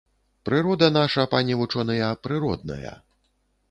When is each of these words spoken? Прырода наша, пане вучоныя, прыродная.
Прырода 0.47 0.87
наша, 0.95 1.27
пане 1.35 1.59
вучоныя, 1.61 2.11
прыродная. 2.25 3.01